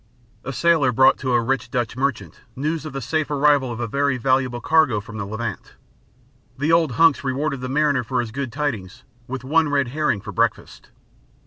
[0.43, 3.85] A sailor brought to a rich Dutch merchant news of the safe arrival of a
[3.85, 5.75] very valuable cargo from the Levant.
[6.57, 10.31] The old hunks rewarded the mariner for his good tidings with one red herring for
[10.31, 10.89] breakfast.